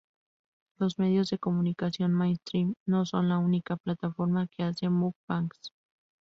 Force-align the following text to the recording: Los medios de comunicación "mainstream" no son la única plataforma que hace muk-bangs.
Los 0.79 0.97
medios 0.97 1.29
de 1.29 1.37
comunicación 1.37 2.11
"mainstream" 2.11 2.73
no 2.87 3.05
son 3.05 3.29
la 3.29 3.37
única 3.37 3.77
plataforma 3.77 4.47
que 4.47 4.63
hace 4.63 4.89
muk-bangs. 4.89 5.71